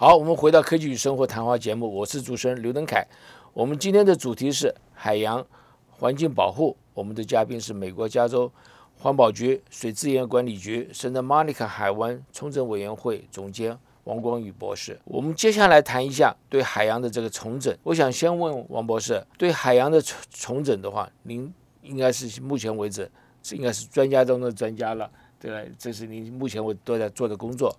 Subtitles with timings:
[0.00, 3.06] 好，我们回到科技与生活谈话节目，我是主持人刘登凯。
[3.52, 5.46] 我们今天的主题是海洋
[5.90, 8.50] 环境保护，我们的嘉宾是美国加州
[8.96, 14.98] 环保局水资源管理局神的 Monica 海湾重整委员会总监王光宇博士。
[15.04, 17.76] 我们接下来谈一下对海洋的这个重整。
[17.82, 23.10] 我想先问王博士，对海洋的重重整的话，您应该是目前为止
[23.42, 25.70] 是应该是专家中的专家了，对吧？
[25.78, 27.78] 这是您目前为止都在做的工作。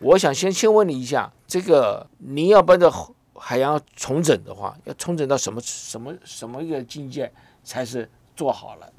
[0.00, 2.92] 我想先先问你一下，这个您要帮着
[3.34, 7.32] 海洋重整的话，要重整到什么什么什么一个境界
[7.64, 8.92] 才是做好了？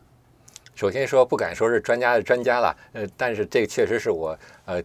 [0.76, 4.82] 首先说不敢说是专家的专家了，呃，但是这个确实是我呃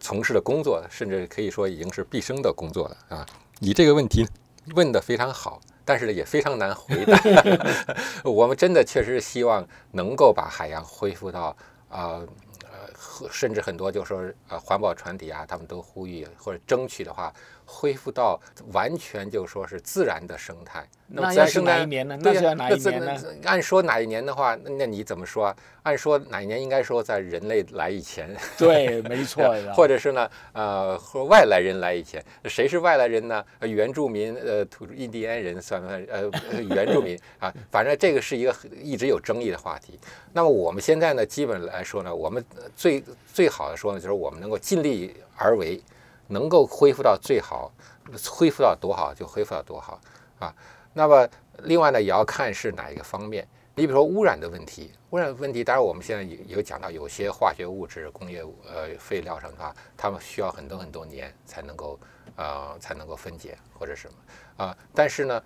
[0.00, 3.26] 从事的工作，甚至可以说已经是毕生的工作了啊。
[3.58, 4.26] 你这个问题
[4.74, 7.18] 问得非常好，但是呢也非常难回答。
[8.24, 11.54] 我们真的确实希望能够把海洋恢复到
[11.88, 12.22] 啊。
[13.30, 17.32] 甚至很多就说呃环保团体啊，他们都呼吁或者争取的话，
[17.72, 18.38] 恢复到
[18.72, 20.86] 完全就说是自然的生态。
[21.14, 22.18] 那要是哪一年呢？
[22.22, 23.20] 那是要哪一年呢？
[23.44, 25.54] 按说哪一年的话，那你怎么说？
[25.82, 28.34] 按说哪一年应该说在人类来以前。
[28.56, 29.54] 对，没错。
[29.74, 33.44] 或者是呢，呃，和外来人来以前，谁是外来人呢？
[33.60, 36.02] 原住民，呃，土印第安人算不算？
[36.10, 36.30] 呃，
[36.62, 39.98] 原住民 啊，反正这个是一个一直有争议的话题。
[40.32, 42.42] 那么我们现在呢，基本来说呢，我们
[42.74, 43.02] 最
[43.34, 45.78] 最好的说呢，就是我们能够尽力而为，
[46.32, 47.70] 能够恢复到最好，
[48.28, 50.00] 恢复到多好就恢复到多好
[50.38, 50.54] 啊。
[50.94, 51.28] 那么，
[51.64, 53.46] 另外呢，也要看是哪一个方面。
[53.74, 61.98] 你比如说污染的问题，污染问题，当然我们现在有有讲到，有些化学物质、工业呃废料上的话，它们需要很多很多年才能够
[62.36, 64.76] 呃才能够分解或者什么啊。
[64.94, 65.42] 但是呢，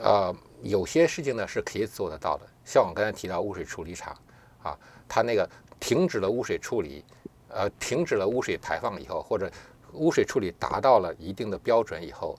[0.00, 2.46] 呃，有些事情呢是可以做得到的。
[2.64, 4.16] 像我刚才提到污水处理厂
[4.62, 5.48] 啊，它那个
[5.80, 7.04] 停止了污水处理，
[7.48, 9.50] 呃，停止了污水排放以后，或者
[9.96, 12.38] 污水处理达到了一定的标准以后。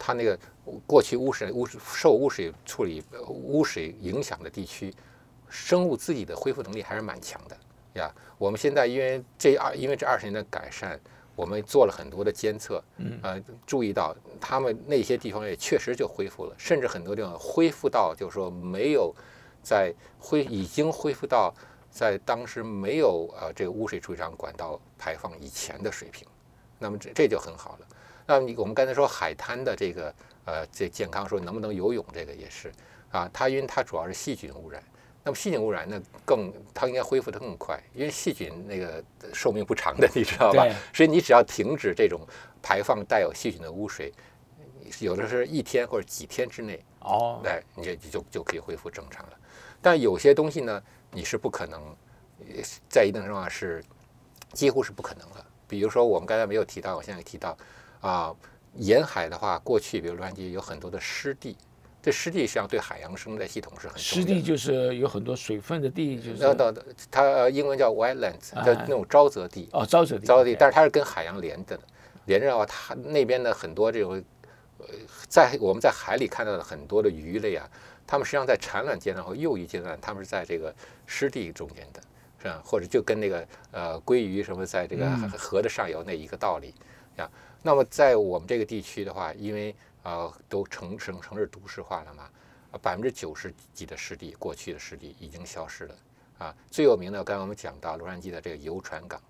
[0.00, 0.38] 它那个
[0.86, 4.94] 过去污水污受污水处理污水影响的地区，
[5.48, 7.56] 生物自己的恢复能力还是蛮强的
[7.94, 8.08] 呀。
[8.38, 10.98] 我们现在因为这二因为这二十年的改善，
[11.34, 12.80] 我们做了很多的监测，
[13.22, 19.12] 呃，注意到他们那些地方也确实就恢复了，甚至很多地方恢复到就是说没有
[19.64, 21.52] 在恢已经恢复到
[21.90, 26.24] 在当时没有呃这个污水处理厂管道排放以前的水平，
[26.78, 27.86] 那么这这就很好了。
[28.26, 32.70] 那你我们刚才说海滩的这个呃这健康说能不能游泳这个也是
[33.10, 34.82] 啊，它因为它主要是细菌污染，
[35.24, 39.02] 那么细菌污染呢更它应该恢复的更快，因为细菌那个
[39.32, 40.66] 寿命不长的你知道吧？
[40.92, 42.20] 所以你只要停止这种
[42.62, 44.12] 排放带有细菌的污水，
[45.00, 49.32] 有的是一天或者几天之内哦，对，你就就就可以恢复正常了。
[49.80, 51.80] 但有些东西呢，你是不可能
[52.90, 53.82] 在一定程度上是
[54.52, 55.46] 几乎是不可能的。
[55.68, 57.56] 比如说我们刚才没有提到，我现在提到。
[58.00, 58.32] 啊，
[58.76, 61.56] 沿海的话，过去比如洛杉矶有很多的湿地，
[62.00, 66.74] 这湿地实际上对海洋生态系统是很湿地，就是有很多水分的地，就是那那
[67.10, 69.68] 它英文叫 wetlands，叫那种沼泽地。
[69.72, 71.82] 哦，沼泽地，沼泽地，但是它是跟海洋连着的，
[72.26, 74.22] 连着的话，它那边的很多这种
[74.78, 74.86] 呃，
[75.26, 77.68] 在我们在海里看到的很多的鱼类啊，
[78.06, 80.72] 它们实际上在产卵阶段和幼鱼阶段，它们是在这个
[81.04, 82.00] 湿地中间的，
[82.40, 82.62] 是吧？
[82.64, 86.74] 或者就跟那个呃鲑鱼什么在这个河的上游那一个道理
[87.16, 87.28] 呀。
[87.62, 92.30] 那么在我们这个地区的话，因为呃都城城城市都市化了嘛，
[92.80, 95.94] 百分之九十几的湿地，过去的湿地已经消失了
[96.38, 96.54] 啊。
[96.70, 99.20] 最有名的，刚才我们讲到洛杉矶的这个游船港，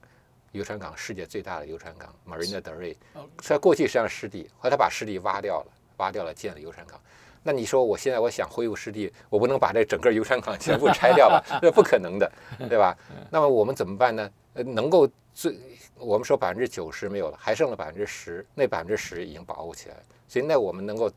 [0.53, 2.97] 游船港世界最大的游船港 Marina Del Rey，
[3.39, 7.01] 在过去实际上湿地，后来他把湿地挖掉了，挖掉了建了游船港。
[7.43, 11.43] 那你说我现在我想恢复湿地，我不能把这整个油山港全部拆掉吧？
[11.63, 12.31] 这不可能的，
[12.69, 12.97] 对吧？
[13.31, 14.31] 那么我们怎么办呢？
[14.55, 15.59] 呃，能够最。
[16.01, 20.03] 我们说百分之九十没有了，还剩了百分之十，那百分之十已经保护起来了。
[20.29, 21.11] 所以那我们能够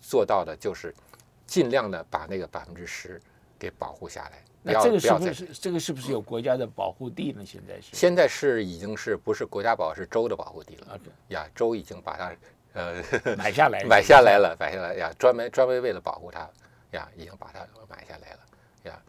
[0.00, 0.92] 做到的就是
[1.46, 3.20] 尽量的把那个百分之十
[3.56, 4.42] 给保护下来。
[4.60, 7.44] 那这个是不是这个是不是有国家的保护地呢？
[7.46, 10.98] 现在是现在是已经是不是国家保是州的保护地了？
[11.28, 12.32] 呀，州已经把它
[12.72, 13.02] 呃
[13.36, 16.48] 买下来 买下来了，买下来呀，专门专门为了保护它
[16.92, 18.40] 呀，已经把它买下来了
[18.84, 19.02] 呀。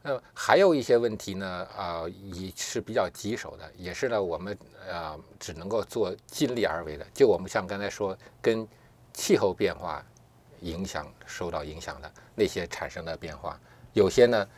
[0.00, 4.56] 那还有一些问题呢，啊，也是比较棘手的，也是呢，我们
[4.88, 7.04] 呃只能够做尽力而为的。
[7.12, 8.66] 就我们像刚才说，跟
[9.12, 10.04] 气候变化
[10.60, 13.58] 影响受到影响的那些产生的变化，
[13.92, 14.48] 有些呢，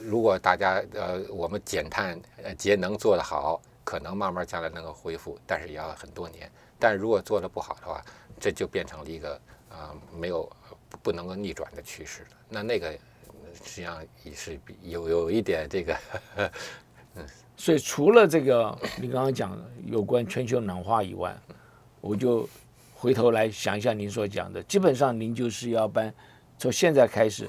[0.00, 6.50] 如果大家呃我们减碳呃节能做得好，可能慢慢将来能够恢复，但是也要很多年。
[6.82, 8.04] 但如果做的不好的话，
[8.40, 9.40] 这就变成了一个
[9.70, 10.50] 啊没有
[11.00, 12.28] 不能够逆转的趋势了。
[12.48, 12.92] 那那个。
[13.54, 15.94] 实际上也是有有一点这个，
[17.16, 21.36] 嗯，所以除了这个你刚刚讲有关全球暖化以外，
[22.00, 22.48] 我就
[22.94, 26.12] 回头来想一下您所讲的，基本上您就是要搬，
[26.56, 27.46] 从现在开始，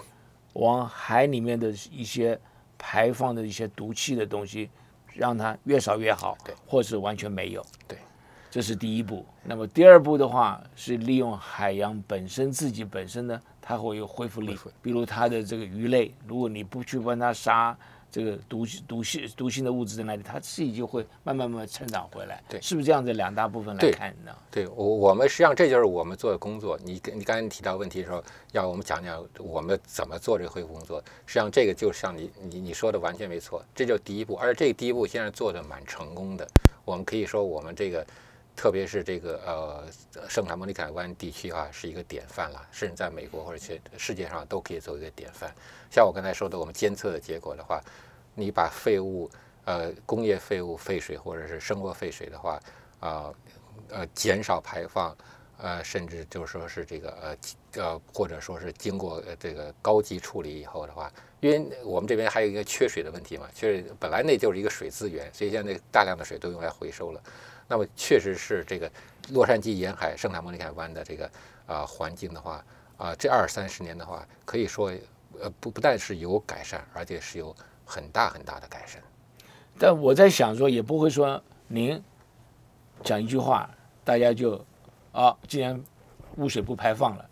[0.51, 2.37] 往海里面的一些
[2.77, 4.69] 排放的一些毒气的东西，
[5.13, 7.97] 让它越少越好，对，或是完全没有，对，
[8.53, 9.25] 这是第一步。
[9.43, 17.75] 那么第二步的话，是利用海洋本身自己本身呢，它会有恢复力，比如它的这个鱼类，如果你不去帮它杀。
[18.11, 22.43] 这个毒毒性毒性的物质在那里，它自己就会慢慢慢慢成长回来。
[22.47, 24.31] 对，是不是这样子两大部分来看呢？
[24.51, 26.77] 对，我我们实际上这就是我们做的工作。
[26.83, 31.03] 你你刚才提到问题的时候，要我们讲讲我们怎么做这个恢复工作。
[31.25, 36.47] 实际上这个就像你你你说的完全没错，这就是第一步，而且这个第一步现在做的蛮成功的。
[36.85, 38.05] 我们可以说我们这个，
[38.55, 39.83] 特别是这个呃
[40.29, 45.53] 圣塔莫尼卡湾地区啊，是一个典范了，甚至在美国或者全世界上都可以做一个典范。
[45.91, 47.81] 像我刚才说的，我们监测的结果的话。
[48.35, 49.29] 你把废物，
[49.63, 52.59] 呃，工业废物、废水或者是生活废水的话，
[52.99, 53.31] 啊，
[53.89, 55.15] 呃，减少排放，
[55.59, 57.37] 呃，甚至就是说是这个呃
[57.75, 67.21] 呃，或者说是经过呃这个高级处理以后的话，因为我们这边还有一个缺水的问题嘛，确实本来那就是一个水资源，所以现在大量的水都用来回收了。
[67.67, 68.91] 那么确实是这个
[69.31, 71.29] 洛杉矶沿海圣塔莫尼卡湾的这个
[71.65, 72.63] 啊环境的话，
[72.97, 74.91] 啊，这二三十年的话，可以说
[75.39, 77.55] 呃不不但是有改善，而且是有。
[77.85, 79.03] 很大很大的改善，
[79.77, 82.01] 但我在想说，也不会说您
[83.03, 83.69] 讲一句话，
[84.05, 84.65] 大家就
[85.11, 85.79] 啊，既然
[86.37, 87.29] 污水不排放了，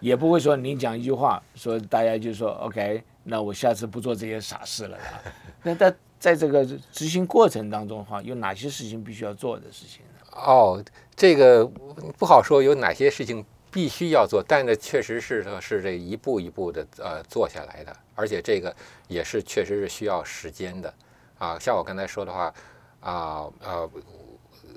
[0.00, 4.98] 也不会说您讲一句话，说大家就说 OK，那我下次不做这些傻事了。
[5.62, 10.20] 那但在这个执行过程当中的话，有哪些事情必须要做的事情呢？
[10.36, 10.80] 哦，
[11.16, 11.66] 这个
[12.16, 13.44] 不好说有哪些事情。
[13.74, 18.76] 必须要做，但呢，确实是说是这一步一步的呃做下来的，而且这个
[19.08, 20.92] 也是确实是需要时间的
[21.38, 21.58] 啊。
[21.58, 22.52] 像我刚才说的话
[23.00, 23.90] 啊呃，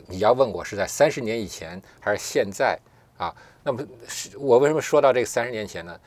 [0.07, 2.79] 你要问我是在三十年以前还是现在
[3.17, 3.35] 啊？
[3.63, 5.99] 那么是我为什么说到这个三十年前呢？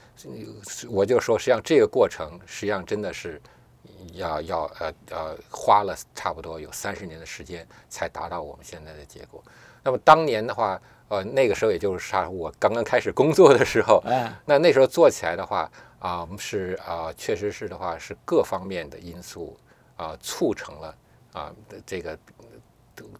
[0.89, 3.39] 我就说，实际上这个过程实际上真的是
[4.13, 9.43] 要要呃呃花了差不多有三十年的时间才达到我们现在的结果。
[9.83, 10.81] 那么当年的话。
[11.11, 13.99] 呃，那个时候也就是啥，我刚刚开始工作的时候，
[14.45, 15.67] 那那时候做起来的话
[15.99, 19.59] 啊，是啊，确实是的话是各方面的因素
[19.97, 20.95] 啊，促成了
[21.33, 21.51] 啊
[21.87, 22.15] 这个，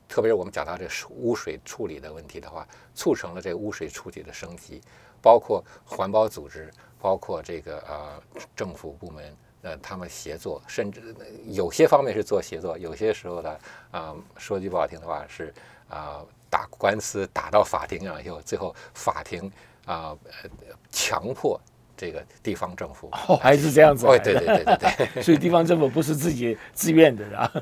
[0.07, 4.83] 特别是我们讲到这个污水处理的问题的话，促成了这个污水处理的升级，
[5.23, 6.71] 包括环保组织，
[7.01, 8.23] 包括这个呃
[8.55, 11.15] 政府部门呃他们协作，甚至
[11.47, 13.57] 有些方面是做协作，有些时候呢
[13.91, 15.53] 啊说句不好听的话是
[15.89, 16.25] 啊。
[16.51, 19.53] 打官司打到法庭上以后，最后法庭
[19.85, 20.49] 啊呃
[20.91, 21.61] 强迫
[21.95, 27.53] 这个地方政府哦还是这样子哦对对对对对， 所以地方政府不是自己自愿的啊。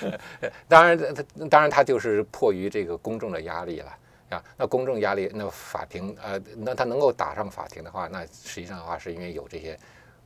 [0.66, 3.98] 当然他当然他就是迫于这个公众的压力了
[4.30, 4.42] 啊。
[4.56, 9.78] 那公众压力，那法庭呃那他能够打上法庭的话，那实际上的话是因为有这些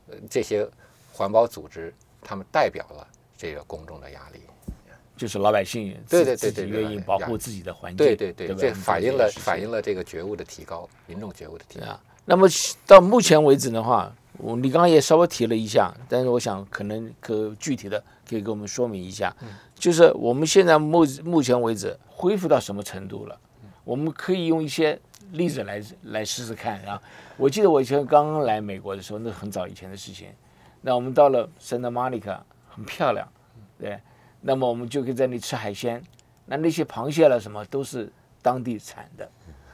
[0.09, 0.65] 呃这些
[1.17, 1.91] 环保组织，
[2.21, 4.39] 他们代表了这个公众的压力。
[5.15, 11.99] 就是老百姓对对对对愿意保护自己的环境，对对对，这反映了反映了这个觉悟的提高，民众觉悟的提高。
[12.25, 12.47] 那么
[12.85, 19.35] 到目前为止的话，我你刚刚也稍微提了一下，但是我想可能可具体的可以给我们说明一下，
[19.73, 23.35] 就是我们现在目目前为止恢复到什么程度了？
[23.83, 24.99] 我们可以用一些
[25.31, 27.01] 例子来来试试看啊。
[27.37, 30.27] 我记得我以前刚刚来美国的时候，那很早以前的事情，
[30.81, 33.27] 那我们到了 Santa Monica，很漂亮，
[33.79, 33.99] 对。
[34.39, 36.01] 那么我们就可以在那里吃海鲜，
[36.45, 39.29] 那那些螃蟹了什么都是当地产的。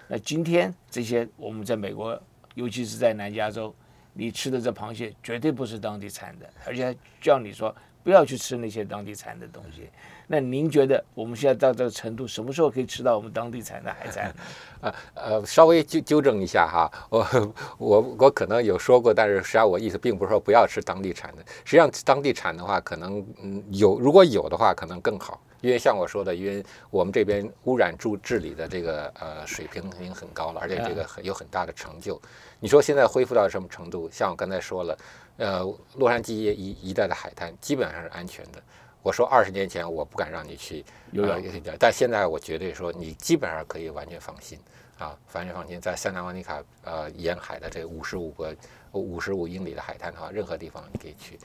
[0.08, 2.20] 那今天这些我们在美国，
[2.56, 3.76] 尤其是在南加州，
[4.14, 9.90] 你吃的这螃蟹绝对不是当地产的，而且叫你说不要去吃那些当地产的东西。
[10.28, 14.34] 那您觉得我们现在到这个程度，什么时候可以吃到我们当地产的海产？
[14.82, 21.44] 呃 呃，稍微纠纠正一下哈， 我我我可能有说过，但是实际上我意思并不是说不要吃当地产的。
[21.66, 25.42] 实际上当地产的话，可能嗯有，如果有的话，可能更好。
[25.62, 32.22] 因为像我说的，因为我们这边污染治治理的这个呃水平已经很高了，而且这个很有很大的成就。
[32.60, 34.10] 你说现在恢复到什么程度？
[34.12, 34.98] 像我刚才说了，
[35.38, 35.60] 呃，
[35.96, 38.62] 洛杉矶一一带的海滩基本上是安全的。
[39.04, 44.58] 我说二十年前我不敢让你去游泳，但现在我绝对说你基本上可以完全放心
[44.98, 45.80] 啊，完全放心。
[45.80, 48.56] 在圣塔莫尼卡呃沿海的这五十五个
[48.94, 51.38] 五十五英里的海滩的话，任何地方你可以去。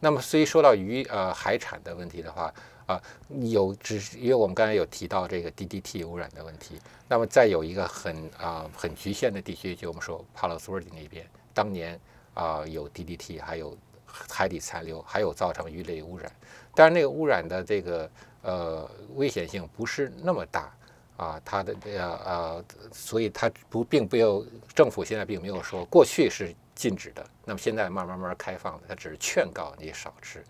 [0.00, 2.52] 那么，所以说到鱼呃海产的问题的话
[2.86, 6.80] 啊，有只是因为我们刚才有提到这个 DDT 污染的问题。
[7.08, 12.00] 那么再有一个很啊很局限的地区，就我们说帕洛斯沃蒂那边，当年
[12.32, 13.76] 啊有 DDT，还有
[14.06, 16.32] 海底残留，还有造成鱼类污染。
[16.74, 18.10] 但是那个污染的这个
[18.42, 20.72] 呃危险性不是那么大
[21.16, 30.42] 啊，它的呃呃，所以它不并没有政府现在并没有说过去是禁止的，那么现在慢慢慢开放的，它只是劝告你少吃。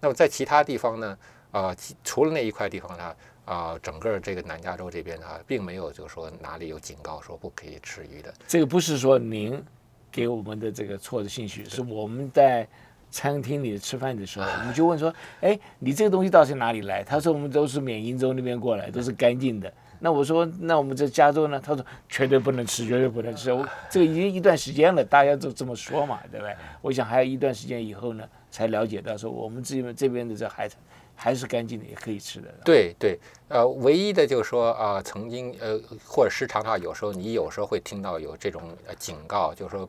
[0.00, 1.18] 那么在其他地方呢，
[1.50, 8.32] 啊，除了那一块地方呢，啊，整个这个南加州这边呢，并没有就是说哪里有警告说不可以吃鱼的。
[8.46, 9.62] 这个不是说您
[10.10, 12.66] 给我们的这个错的信息，是我们在
[13.10, 17.02] 餐厅里吃饭的时候，我们就问说，哎，你这个东西到底哪里来？
[17.02, 19.72] 他说我们都是缅因州那边过来，都是干净的。
[19.98, 21.58] 那我说，那我们在加州呢？
[21.58, 23.50] 他说绝对不能吃，绝对不能吃。
[23.50, 26.54] 我这个已经一段时间了，大家都这么说嘛，对不对？
[26.82, 30.78] 我想还有一段时间以后呢，才了解到说我们这边这边的这海产
[31.14, 32.54] 还是干净的，也可以吃的。
[32.62, 38.62] 对对，呃，唯一的就是说啊，曾经呃或者时常的话，有时候你有时候会听到有这种
[38.98, 39.88] 警告，就是说，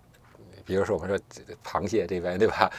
[0.68, 1.18] 比如说我们说
[1.66, 2.72] 螃蟹这边对吧？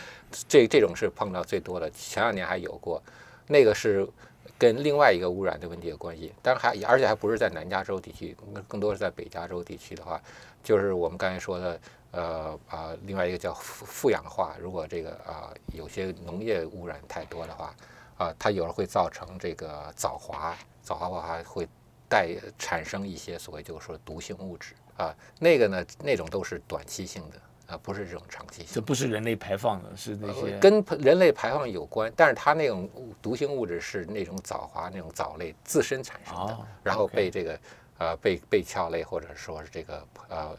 [0.46, 3.02] 这这种是碰到最多的，前两年还有过，
[3.48, 4.08] 那个是。
[4.56, 10.20] 跟另外一个污染的问题有关系，但是还而且还不是在南加州地区，更多是在北加州地区的话，
[10.64, 11.80] 就是我们刚才说的，
[12.10, 17.72] 呃啊，另外一个叫富富氧化，如果这个啊有些农业污染太多的话，
[18.16, 21.68] 啊，它有时候会造成这个藻华，藻华的话会
[22.08, 27.40] 带产生一些所谓就是说毒性物质啊，那个呢，那种都是短期性的。
[27.68, 32.88] 啊，不是这种长期性，这不是人类排放的，是那些跟人类排放有关，但是它那种
[33.20, 37.60] 毒性物质是那种藻华那种藻类自身产生的，然后被这个
[37.98, 40.56] 呃被被壳类或者说是这个呃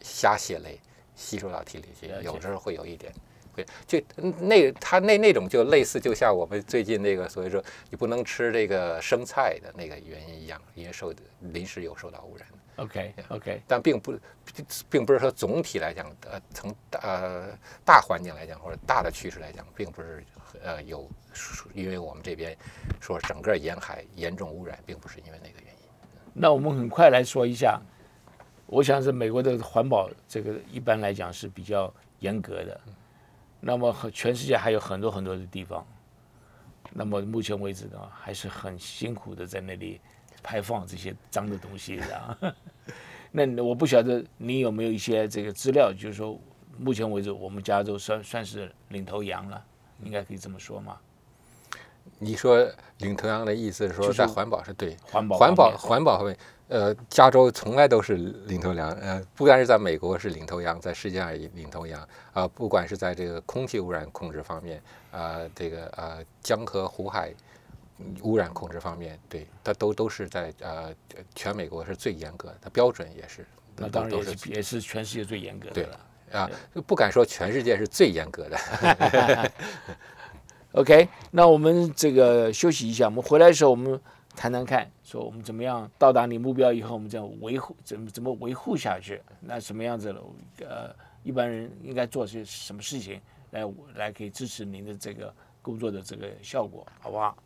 [0.00, 0.80] 虾蟹类
[1.14, 3.18] 吸收到体里去，有时候会有一点，会
[3.86, 4.00] 就
[4.40, 12.46] 那他那那种就类似，就像我们最近那个所谓说你不能吃这个生菜的那个原因一样，因为受临时有受到污染。
[12.76, 14.18] OK OK，但并不，
[14.88, 17.48] 并不是说总体来讲，呃，从呃
[17.84, 20.24] 大环境来讲，或者大的趋势来讲，并不是
[20.62, 21.06] 呃有，
[21.74, 22.56] 因为我们这边
[22.98, 25.88] 说整个沿海严重污染，并不是因为那个原因。
[26.32, 27.78] 那我们很快来说一下，
[28.64, 32.80] 我想是美国的环保这个一般来讲是比较严格的，
[33.60, 35.86] 那么全世界还有很多很多的地方，
[36.92, 40.00] 那么目前为止呢，还是很辛苦的在那里。
[40.42, 42.34] 排放这些脏的东西，啊。
[43.30, 46.40] 那我不晓得你有没有一些这个资料，就是说，
[46.78, 49.62] 目前为止我们加州算算是领头羊了，
[50.02, 50.96] 应该可以这么说吗？
[52.18, 52.66] 你说
[53.00, 56.34] 领头羊的意思是说在环保是对环保环保环保方面，
[56.70, 58.14] 呃，加州从来都是
[58.46, 67.34] 领头羊，呃，不管是在美国是领头羊，在世界上也领头羊啊，不管是在这个空气污染控制方面，啊，这个呃江河湖海。
[68.22, 70.90] 污染控制方面，对它都都是在呃
[71.34, 73.46] 全美国是最严格的，它标准也是，
[73.76, 75.74] 那当然也是也是全世界最严格的。
[75.74, 76.00] 对了
[76.32, 76.50] 啊，
[76.86, 78.56] 不敢说全世界是最严格的。
[80.72, 84.00] OK，那我们这个休息一下，我们回来的时候我们
[84.36, 89.20] 谈谈看，说我们怎么样到达你目标以后，我们样维护怎么怎么维护下去？
[89.40, 90.22] 那什么样子的
[90.66, 93.20] 呃一般人应该做些什么事情
[93.50, 93.62] 来
[93.94, 97.36] 来可以支持您的这个工作的这个效果，好不好？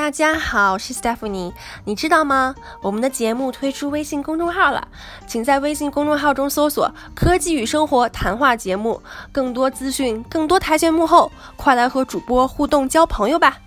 [0.00, 1.52] 大家好，我是 Stephanie。
[1.84, 2.54] 你知道吗？
[2.80, 4.88] 我们的节目推出微信公众号了，
[5.26, 13.58] 请在微信公众号中搜索“科技与生活”谈话节目，更多资讯，更多台前幕后，快来和主播互动交朋友吧！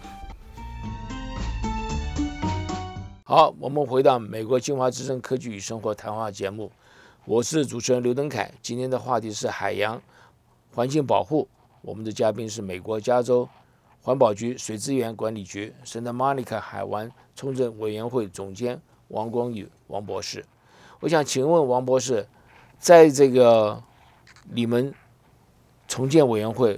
[3.23, 6.71] 好，我们回到美国金华之声《科技与生活》谈话节目。
[7.25, 10.01] 我是主持人刘登凯，今天的话题是海洋
[10.73, 11.47] 环境保护。
[11.83, 13.47] 我们的嘉宾是美国加州
[14.03, 20.45] 环保局水资源管理局圣 n 莫尼卡海湾重整委员会总监王光宇王博士。
[20.99, 22.27] 我想请问王博士，
[22.77, 23.81] 在这个
[24.51, 24.93] 你们
[25.87, 26.77] 重建委员会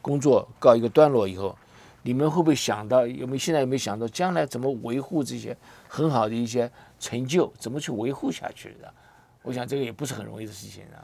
[0.00, 1.58] 工作告一个段落以后，
[2.02, 5.56] 你们会不会想到有没有现在有没有想到将来怎么维护这些
[5.88, 8.94] 很好的一些成就，怎么去维护下去的？
[9.42, 11.02] 我想这个也不是很容易的事情啊。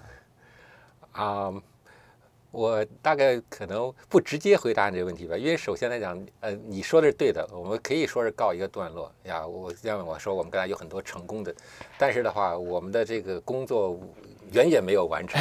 [1.21, 1.53] 啊，
[2.57, 9.47] 我大概可能不直接回答你这个问题吧，因为首先来讲，呃，你说的是对的，我们可以说是告一个段落呀。
[9.47, 11.55] 我像我说，我们刚才有很多成功的，
[11.99, 14.01] 但是的话，我们的这个工作
[14.53, 15.39] 远远没有完成。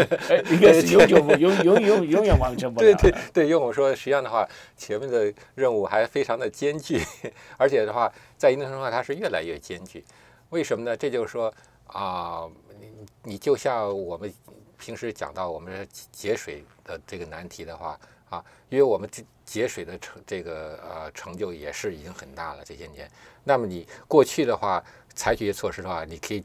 [0.52, 2.84] 应该是永久不永永永永远完成不了。
[2.84, 4.46] 对对对，因为我说，实际上的话，
[4.76, 7.00] 前面的任务还非常的艰巨，
[7.56, 10.04] 而且的话，在一定程度上它是越来越艰巨。
[10.50, 10.94] 为什么呢？
[10.94, 11.50] 这就是说。
[11.90, 12.46] 啊，
[12.78, 14.30] 你你就像我们
[14.78, 17.98] 平时讲到我们节水的这个难题的话
[18.30, 23.10] 啊，因为我们节节水的成这个呃成就也是已经很大了这些年。
[23.44, 24.82] 那么你过去的话
[25.14, 26.44] 采取一些措施的话，你可以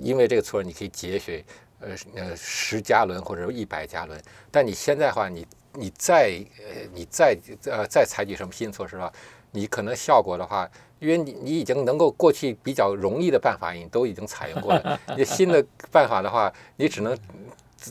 [0.00, 1.44] 因为这个措施你可以节水
[1.80, 9.12] 呃呃十加仑或者一百加仑，但你现在的话，你你再呃你再呃再采取什么新措施的话，
[9.52, 10.68] 你可能效果的话，
[11.04, 17.16] 因为你你已经能够过去比较容易的办法，你都已经采用过了， 你新的办法的话，你只能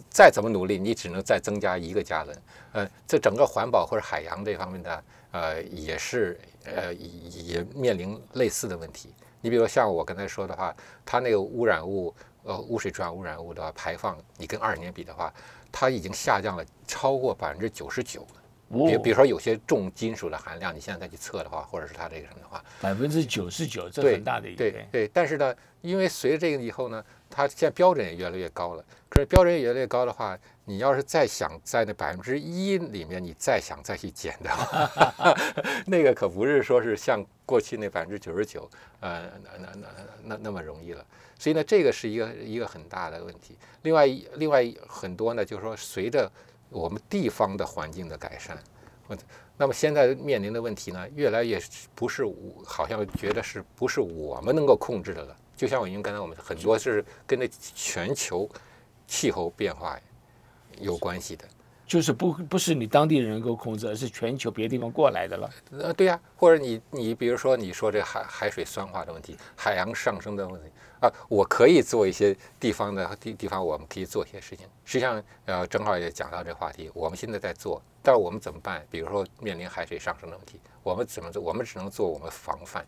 [0.10, 2.36] 再怎么努力，你只能再增加一个加仑。
[2.72, 9.14] 呃，这整个环保或者海洋这方面的呃也是呃也面临类似的问题。
[9.42, 12.12] 你比如像我刚才说的话，它那个污染物
[12.44, 15.32] 呃污水转污染物的排放，你跟二十年比的话，
[15.72, 18.43] 它已经下降了超过百分之九十九了。
[18.74, 28.84] 比比如说有些重金属的含量，你现在再去测的话，或者是它这个什么的话，百分之九十九，这很大的一个对对，但是呢，因为随着这个以后呢，它现在标准也越来越高了。
[29.10, 35.36] 可是标准越来越高的话，你要是再想在那百分之一里面，你再想再去减的话，
[35.86, 38.68] 那个可不是说是像过去那百分之九十九，
[39.02, 39.88] 呃，那那那
[40.24, 41.06] 那那么容易了。
[41.38, 43.56] 所以呢，这个是一个一个很大的问题。
[43.84, 46.32] 另外一另外很多呢，就是说随着
[46.74, 48.58] 我们地方的环境的改善，
[49.08, 49.22] 或者
[49.56, 51.62] 那么现在面临的问题呢，越来越
[51.94, 55.38] 不是我好像觉得是不是我们能够控制的了。
[55.56, 58.50] 就像我因为刚才我们很多是跟那全球
[59.08, 59.98] 气候变化
[60.80, 61.46] 有关系的。
[61.86, 65.50] 就是不不是你当地人能够控制，而是全球别的地方过来的了。
[65.72, 70.70] 呃，对呀、或者你你比如说你说这海海水酸化的问题，海洋上升的问题
[71.04, 74.66] 啊，我可以做一些地方的地地方，我们可以做一些事情。
[74.86, 78.82] 实际上，呃，正好也讲到这个话题，我们现在在做，但是我们怎么办？
[78.90, 81.44] 比如说面临海水上升的问题，我们怎么做？
[81.44, 82.86] 我们只能做我们防范。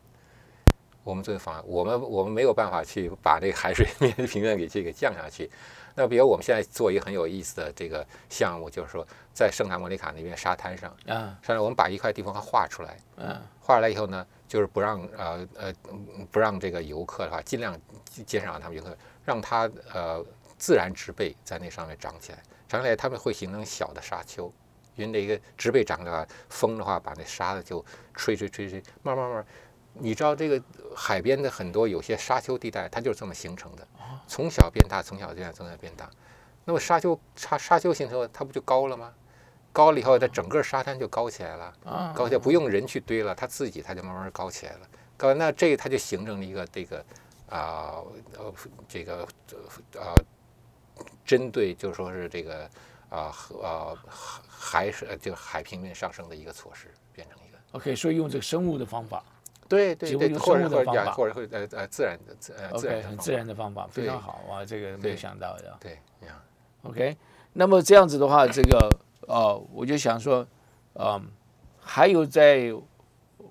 [1.03, 5.51] 我们做防范，我们我们没有办法去把这个海水面平面给这个降下去。
[5.93, 17.77] 那比如我们现在做一个很有意思的这个项目，就是说在圣塔莫尼卡那边沙滩上，啊，上面我们把一块地方画出来，嗯，画出来以后呢，就是不让呃呃嗯不让这个游客的话，尽量
[18.25, 20.23] 减少他们游客，让它呃
[20.57, 24.51] 自然植被在那上面长起来，长起来他们会形成小的沙丘，
[24.95, 27.83] 因为那个植被长的话，风的话把那沙子就
[28.13, 29.45] 吹吹吹吹，慢慢慢慢。
[29.97, 30.61] 你知道这个
[30.95, 33.87] 海边的很多有些沙丘地带，它就是这么形成的，
[34.27, 36.09] 从小变大，从小变大，从小变大。
[36.65, 39.13] 那么沙丘沙沙丘形成了，它不就高了吗？
[39.75, 41.73] 高了以后，它整个沙滩就高起来了。
[41.83, 44.87] 啊，高起来不用人去堆了，它自己它就慢慢高起来了。
[45.17, 47.05] 高那这个它就形成了一个这个
[47.49, 47.99] 啊
[48.37, 48.53] 呃
[48.87, 49.27] 这个
[49.95, 50.15] 呃
[51.25, 52.69] 针对就是说是这个
[53.09, 53.97] 啊和呃
[54.47, 59.21] 海水这个海平面上升的一个措施，变成一个 OK，所以用这个生物的方法
[59.67, 65.77] 对对对，或者或者或者会呃呃自然的自呃自然很自然的方法，非常好啊，这个没有想到的。
[65.81, 65.93] 对
[66.27, 66.41] 呀
[66.83, 67.17] OK，
[67.51, 68.89] 那么这样子的话，这个
[69.27, 70.45] 呃，我就想说，
[70.93, 71.21] 嗯、
[71.79, 72.73] 还有在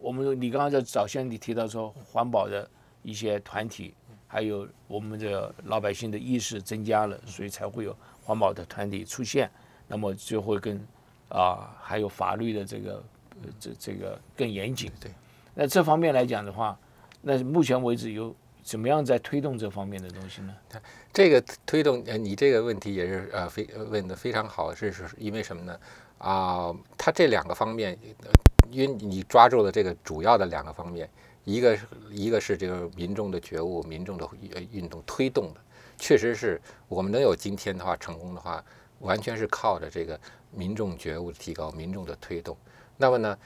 [0.00, 2.68] 我们你刚刚在早先你提到说环保的
[3.02, 3.94] 一些团体，
[4.26, 9.50] 还有我们的老百姓的意识增加了，所以才会有环保的团体出现，
[9.88, 10.80] 那么就会跟
[11.30, 13.02] 啊、还有法律的这个
[13.42, 14.92] 呃这这个更严谨。
[15.00, 15.10] 对，
[15.54, 16.78] 那这方面来讲的话，
[17.22, 18.34] 那目前为止有
[18.64, 20.56] 怎么样在推动这方面的东西呢？
[21.12, 25.78] 这个推动呃，你这个问题也是呃非问的非常好，是是因为什么呢？
[26.18, 27.98] 啊、它这两个方面，
[28.70, 31.08] 因为你抓住了这个主要的两个方面，
[31.44, 35.60] 一个是一个是这个民众的觉悟，民众的呃运动推动的，
[35.98, 38.64] 确实是我们能有今天的话，成功的话，
[39.00, 40.18] 完全是靠着这个
[40.50, 42.56] 民众觉悟的提高，民众的推动。
[42.96, 43.36] 那么呢，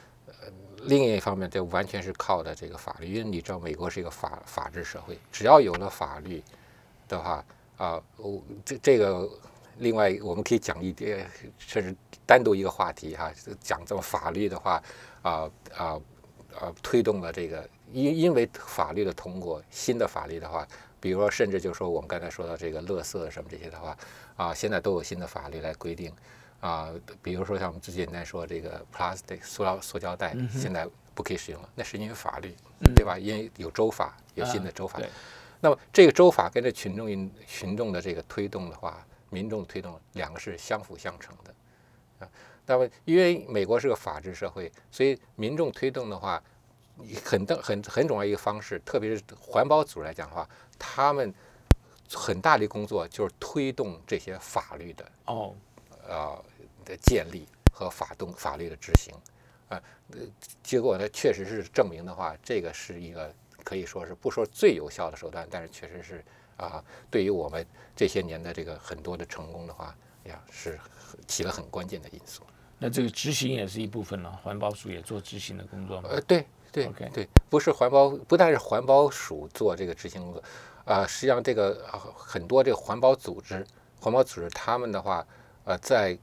[0.83, 6.43] 另一方面，这完全是靠的这个法律，因为你知道美国是一个法法治社会，只要有了法律
[7.09, 7.45] 的话，
[7.77, 9.29] 啊，我这这个
[9.79, 14.83] 另外我们可以讲一点，甚至单独一个话题哈，讲这么法律的话，
[15.23, 16.01] 啊啊
[16.59, 20.67] 啊，推动了这个，因因为法律的通过，新的法律的话，
[21.01, 23.97] 比如说甚至就说我们刚才说到这个垃圾什么这些的话，
[24.37, 26.13] 啊，现在都有新的法律来规定。
[26.61, 26.91] 啊，
[27.23, 32.55] 比如说像我们最简单说这个 plastic 塑料塑胶袋，现在不可以使用了，那是因为法律，
[32.95, 33.19] 对吧？
[33.19, 34.99] 因为有州法，有新的州法。
[34.99, 35.09] 对
[35.61, 41.55] 那么这个州法跟这群众运群众的这个推动的话，民众推动两个是相辅相成的
[42.21, 42.31] 啊。
[42.65, 46.41] 那么因为美国是个法治社会，所以民众推动的话，
[47.25, 51.35] 很大很很重要一个方式，特别是环保组织来讲的话，他们
[52.13, 55.55] 很大的工作就是推动这些法律的哦，
[56.07, 56.45] 呃
[56.89, 59.15] 的建立和法动法律的执行，
[59.69, 59.81] 啊、
[60.13, 60.19] 呃，
[60.63, 66.25] 结果呢，确实是证明的话，这个是一个可以说是不说最有效的手段，但是确实是
[66.57, 70.77] 啊、对于我们这些年的这个很多的成功的话呀，是
[71.29, 72.43] 起了很关键的因素。
[72.81, 76.09] 那这个执行也是一部分了，环保署也做执行的工作吗。
[76.11, 80.43] 呃，对对 OK 对，不是环保，不但是环保署做这个执行工作，
[80.85, 83.65] 啊、实际上这个、呃很多这个环保组织
[84.01, 85.25] 环保组织他们的话，
[85.65, 86.19] 呃，在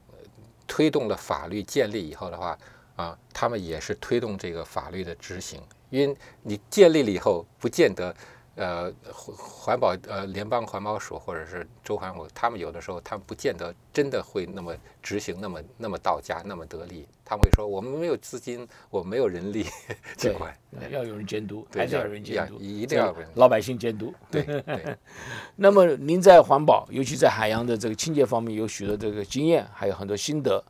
[0.66, 2.58] 推动了法律建立以后的话，
[2.96, 8.14] 啊，他们也是推动这个法律的执行，因为你建立了以后，不见得。
[8.56, 17.06] 呃，环环保呃，联邦环保署或者是州环保，他们有的时候他们不见得真的会那么执行，那么那么到家，那么得力。
[17.22, 19.66] 他们会说，我们没有资金，我们没有人力
[20.16, 20.58] 这块，
[20.90, 24.14] 要有人监督，还是要有人监督，一定要老百姓监督。
[24.30, 24.96] 对对。
[25.56, 30.64] 那么您在环保，尤其在海洋的这个清洁方面，有许多这个经验，还有很多心得。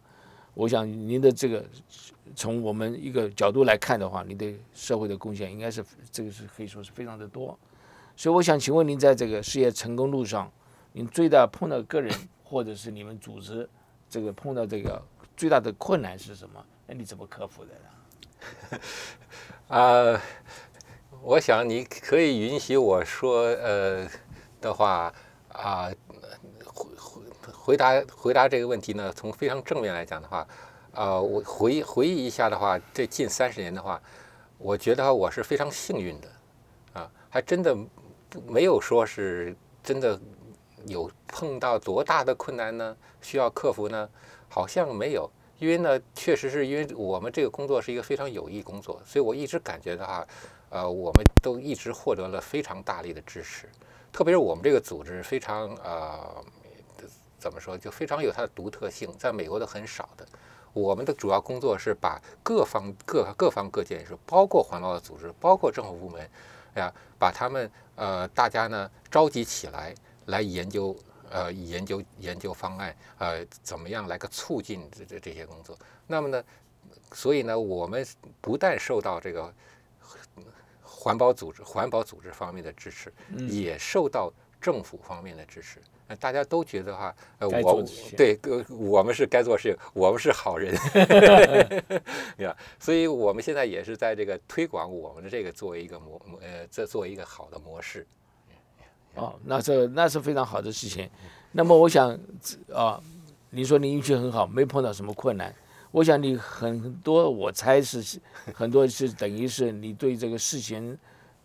[0.54, 1.62] 我想您的这个
[2.34, 7.56] 从我们一个角度来看的话，您对社会的贡献应该是这个是可以说是非常的多。
[8.16, 10.50] 所以我想请问您，在这个事业成功路上，
[10.92, 12.10] 您最大碰到个人
[12.42, 13.68] 或者是你们组织
[14.08, 15.00] 这个碰到这个
[15.36, 16.64] 最大的困难是什么？
[16.86, 18.80] 那你怎么克服的呢？
[19.68, 20.22] 啊，
[21.20, 24.08] 我想你可以允许我说，呃
[24.62, 25.12] 的话
[25.48, 25.90] 啊，
[26.64, 30.48] 回回回答回答这个问题呢，从非常正面来讲的话，
[30.92, 34.00] 啊，我回回忆一下的话，这近三十年的话，
[34.56, 36.28] 我觉得我是非常幸运的，
[36.94, 37.76] 啊，还真的。
[38.46, 40.20] 没有说是真的
[40.86, 42.96] 有碰到多大的困难呢？
[43.20, 44.08] 需要克服呢？
[44.48, 50.26] 好像没有，因为呢，确实是因为我们这个工作是一个非常有益工作，所以我一直感觉的话，
[50.70, 53.68] 呃，我们都一直获得了非常大力的支持。
[54.12, 56.44] 特别是我们这个组织非常呃，
[57.38, 60.26] 怎么说，就非常有它的独特性，在美国的很少的。
[60.72, 66.28] 我们的主要工作是把各方各各方各建设，包括环保的组织，包括政府部门。
[66.80, 69.94] 呀，把他们呃，大家呢召集起来，
[70.26, 70.96] 来研究
[71.30, 75.78] 呃，研究研究方案，呃，怎么样来个促进这这这些工作？
[76.06, 76.42] 那么呢，
[77.12, 78.06] 所以呢，我们
[78.40, 79.52] 不但受到这个
[80.82, 83.12] 环保组织、环保组织方面的支持，
[83.48, 85.80] 也受到政府方面的支持。
[86.20, 87.84] 大家都觉得哈，呃，我
[88.16, 88.38] 对，
[88.68, 90.72] 我们是该做事情，我们是好人，
[92.38, 98.06] 呀，所以我们现在也是在这个推广我们的这个作为一个模，呃，这作为一个好的模式。
[99.14, 101.10] 哦，那这那是非常好的事情。
[101.50, 102.16] 那么我想
[102.72, 103.02] 啊，
[103.50, 105.54] 你说你运气很好，没碰到什么困难。
[105.90, 108.20] 我想你很多，我猜是
[108.52, 110.96] 很多是等于是你对这个事情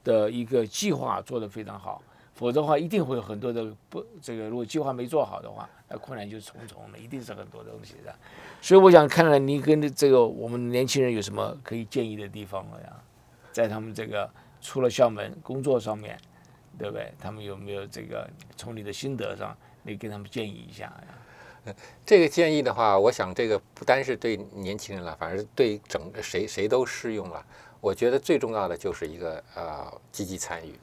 [0.03, 2.03] 的一个计划做得非常好。
[2.41, 8.11] 否则的话，一定会有很多的不，这个如果计划没做好的话，那困难就重重的，一定是很多东西的。
[8.63, 12.99] 所以我想看看你跟这个我们年轻人有什么可以建议的地方了呀？
[13.51, 14.27] 在他们这个
[14.59, 16.17] 出了校门工作上面，
[16.79, 17.13] 对不对？
[17.19, 18.27] 他们有没有这个
[18.57, 20.85] 从你的心得上，你给他们建议一下
[21.65, 21.75] 呀？
[22.03, 27.45] 这个建议的话，我想这个不单是对年轻人了，反正对整个谁谁都适用了。
[27.79, 30.73] 我觉得最重要的就是一个呃积极参与。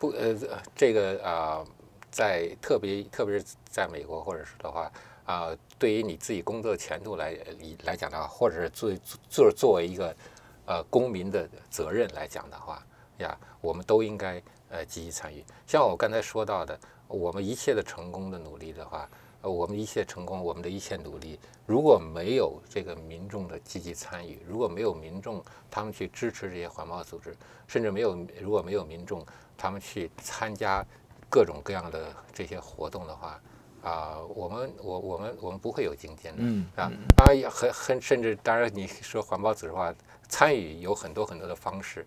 [0.00, 0.34] 不呃，
[0.74, 1.62] 这个啊，
[2.10, 4.90] 在特别特别是在美国或者是的话
[5.26, 7.36] 啊，对于你自己工作的前途来
[7.84, 8.90] 来讲的话，或者是作
[9.28, 10.16] 作作为一个
[10.64, 12.82] 呃公民的责任来讲的话
[13.18, 15.44] 呀，我们都应该呃积极参与。
[15.66, 19.06] 像我刚才说到的，我们一切的成功的努力的话，
[19.42, 29.24] 呃，我们一切成功，我们的一切努力，如果没有这个民众的积极参与，如果没有民众他们去支持这些环保组织，甚至没有如果没有民众。
[29.62, 30.82] 他们去参加
[31.28, 33.38] 各种各样的这些活动的话，
[33.82, 39.94] 啊，我们我我们我们不会有今天的，啊，当然很很甚至当然你说环保组织的话，
[40.30, 42.06] 参与有很多很多的方式，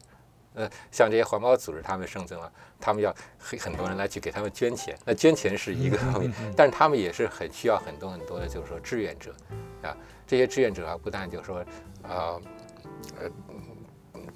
[0.53, 9.33] 呃，像这些环保组织他们生存了，他们要很很多人来去给他们捐钱，那捐钱是一个方面， 但是他们也是很需要很多很多的，就是说志愿者，
[9.81, 9.95] 啊，
[10.27, 11.59] 这些志愿者啊，不但就是说，
[12.03, 12.39] 啊，
[13.19, 13.29] 呃，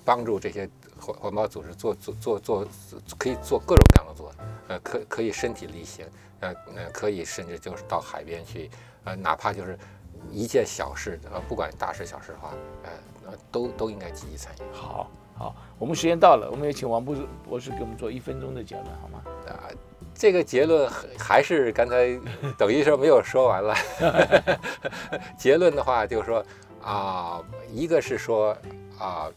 [0.03, 0.69] 帮助这些。
[0.99, 2.67] 环环保组织做做做做，
[3.19, 4.33] 可以做各种各样的做，
[4.67, 6.03] 呃，可可以身体力行，
[6.39, 8.67] 呃呃，可以甚至就是到海边去，
[9.03, 9.77] 呃，哪怕就是
[10.31, 12.51] 一件小事，呃，不管大事小事的话，
[13.27, 14.61] 呃，都都应该积极参与。
[14.73, 19.21] 好，好，我们时间到了，我们也请王博士博士给我们做一分钟的结论，好吗？
[19.47, 19.69] 啊，
[20.13, 22.19] 这个结论还是刚才
[22.57, 23.75] 等于说没有说完了。
[25.37, 26.45] 结论的话就是说
[26.81, 28.57] 啊，一个是说
[28.99, 29.29] 啊。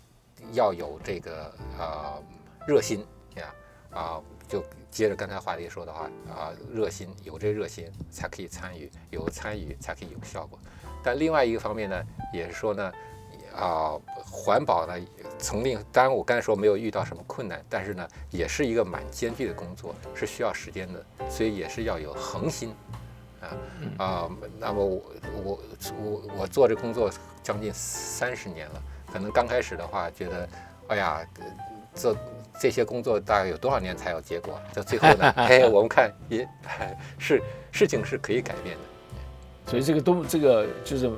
[0.53, 2.21] 要有这个呃
[2.67, 3.55] 热心呀
[3.93, 10.59] 啊，就接着刚才话题说的话啊，热心有这热心才可以参与，有参与才可以有效果。
[11.05, 12.03] 但另外一个方面呢，
[12.35, 12.93] 也是说呢
[13.61, 14.95] 啊，环保呢
[15.39, 22.75] 从另当然我刚才说没有遇到什么困难，但是呢也是一个蛮艰巨的工作，是需要时间的，所以也是要有恒心
[23.41, 23.49] 啊
[23.99, 24.31] 啊。
[24.59, 25.03] 那么我
[25.45, 25.61] 我
[26.03, 27.11] 我我做这工作
[27.43, 28.83] 将近三十年了。
[29.13, 30.49] 可能刚开始的话，觉得，
[30.87, 31.21] 哎呀，
[31.93, 32.17] 这
[32.61, 34.57] 这些工作大概有多少年才有结果？
[34.73, 36.49] 到最后呢， 嘿，我们看也
[37.19, 37.43] 是
[37.73, 38.83] 事情是可以改变的。
[39.69, 41.11] 所以这个东这个就是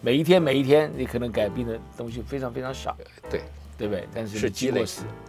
[0.00, 2.96] 每一天每一天，你可能改变的东西非常非常少，
[3.28, 3.42] 对，
[3.76, 4.06] 对不对？
[4.14, 4.84] 但是是积累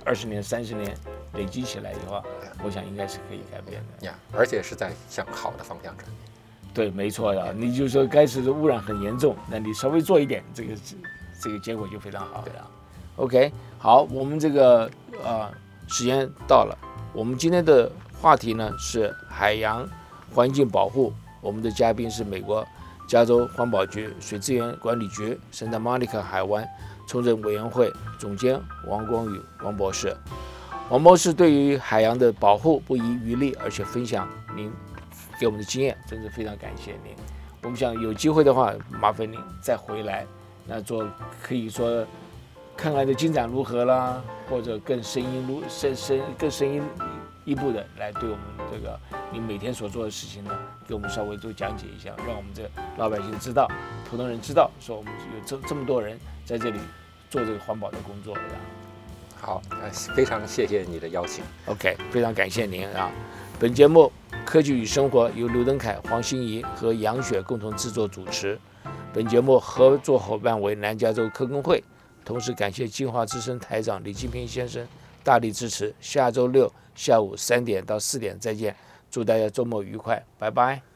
[0.05, 0.95] 二十年、三十年
[1.34, 2.23] 累积起来以后，
[2.63, 4.05] 我想应该是可以改变的。
[4.05, 6.05] 呀，而且是在向好的方向转。
[6.71, 7.51] 对，没错的。
[7.53, 10.75] 你就说该是的污染很严重，那你稍微做一点，这个
[11.41, 12.71] 这个结果就非常好了。
[13.15, 14.89] OK，好，我们这个
[15.23, 15.51] 呃
[15.88, 16.77] 时间到了，
[17.12, 19.89] 我们今天的话题呢是海洋
[20.32, 21.12] 环境保护。
[21.41, 22.65] 我们的嘉宾是美国
[23.09, 26.63] 加州环保局水资源管理局圣达 Monica 海湾
[27.07, 30.15] 重整委员会总监王光宇王博士。
[30.91, 34.71] 王博士对于海洋的保护不遗余力，而且分享您
[35.39, 37.15] 给我们的经验，真是非常感谢您。
[37.63, 40.23] 我们想有机会的话，麻烦您再回来，
[40.67, 41.03] 那做
[41.41, 42.05] 可以说
[42.77, 46.81] 看看的进展如何啦，或者更深一路深深更深一
[47.43, 48.99] 一步的来对我们这个
[49.31, 50.51] 你每天所做的事情呢，
[50.87, 53.69] 给我们稍微都讲解一下，让我们这老百姓知道，
[54.09, 56.79] 普通人知道，说我们有这这么多人在这里
[57.29, 58.35] 做这个环保的工作。
[59.35, 61.43] 好，呃，非常谢谢你的邀请。
[61.67, 63.11] OK，非常感谢您啊！
[63.57, 64.11] 本节目
[64.45, 68.59] 《科技与生活》由刘登凯、黄欣怡和杨雪共同制作主持。
[69.13, 71.83] 本节目合作伙伴为南加州科工会，
[72.25, 74.85] 同时感谢金华之声台长李金平先生
[75.23, 75.93] 大力支持。
[76.01, 78.75] 下周六下午三点到四点再见，
[79.09, 80.88] 祝大家周末愉快，拜拜。